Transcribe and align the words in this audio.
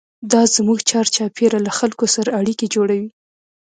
دا 0.31 0.41
زموږ 0.55 0.79
چارچاپېره 0.89 1.57
له 1.65 1.71
خلکو 1.79 2.05
سره 2.15 2.29
اړیکې 2.39 2.67
جوړوي. 2.75 3.09